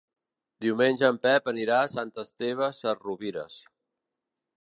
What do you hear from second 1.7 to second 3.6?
a Sant Esteve Sesrovires.